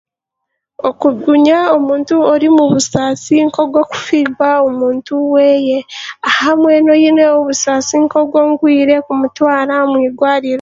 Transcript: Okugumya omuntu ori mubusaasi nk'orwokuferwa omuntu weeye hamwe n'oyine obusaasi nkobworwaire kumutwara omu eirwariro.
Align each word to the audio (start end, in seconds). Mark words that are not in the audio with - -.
Okugumya 0.89 1.59
omuntu 1.77 2.15
ori 2.33 2.47
mubusaasi 2.55 3.35
nk'orwokuferwa 3.47 4.49
omuntu 4.69 5.13
weeye 5.33 5.79
hamwe 6.39 6.73
n'oyine 6.83 7.23
obusaasi 7.37 7.95
nkobworwaire 8.03 8.95
kumutwara 9.05 9.73
omu 9.85 9.97
eirwariro. 10.03 10.49